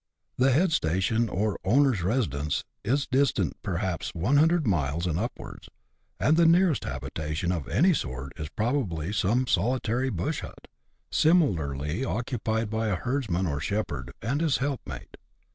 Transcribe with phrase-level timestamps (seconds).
[0.35, 5.69] The head station, or owner's residence, is distant perhaps 100 miles and upwards,
[6.19, 10.67] and the nearest habitation of any sort is probably some solitary bush hut,
[11.11, 15.17] similarly occupied by a herdsman or shepherd, and his helpmate.